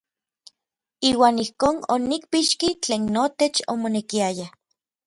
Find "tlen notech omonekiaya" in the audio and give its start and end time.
2.83-4.47